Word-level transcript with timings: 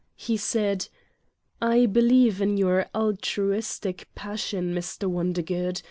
He 0.15 0.35
said: 0.35 0.87
"I 1.61 1.85
believe 1.85 2.41
in 2.41 2.57
your 2.57 2.87
altruistic 2.95 4.09
passion, 4.15 4.73
Mr. 4.73 5.05
Won 5.07 5.31
dergood. 5.31 5.79